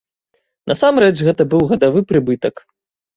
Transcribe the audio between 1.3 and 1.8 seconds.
быў